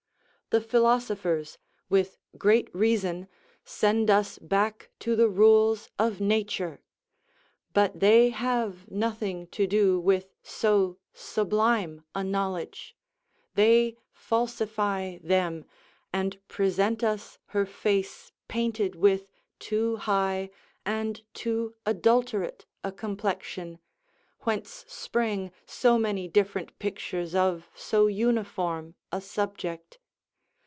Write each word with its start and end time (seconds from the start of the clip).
The 0.49 0.59
philosophers; 0.59 1.57
with 1.87 2.17
great 2.37 2.69
reason, 2.75 3.29
send 3.63 4.09
us 4.09 4.37
back 4.37 4.89
to 4.99 5.15
the 5.15 5.29
rules 5.29 5.89
of 5.97 6.19
nature; 6.19 6.81
but 7.73 8.01
they 8.01 8.31
have 8.31 8.91
nothing 8.91 9.47
to 9.51 9.65
do 9.65 9.97
with 9.97 10.35
so 10.43 10.97
sublime 11.13 12.03
a 12.13 12.21
knowledge; 12.21 12.97
they 13.55 13.95
falsify 14.11 15.19
them, 15.23 15.63
and 16.11 16.37
present 16.49 17.01
us 17.01 17.39
her 17.55 17.65
face 17.65 18.33
painted 18.49 18.93
with 18.95 19.31
too 19.57 19.95
high 19.95 20.49
and 20.85 21.21
too 21.33 21.75
adulterate 21.85 22.65
a 22.83 22.91
complexion, 22.91 23.79
whence 24.41 24.83
spring 24.89 25.53
so 25.65 25.97
many 25.97 26.27
different 26.27 26.77
pictures 26.77 27.33
of 27.33 27.69
so 27.73 28.07
uniform 28.07 28.95
a 29.13 29.21
subject. 29.21 29.97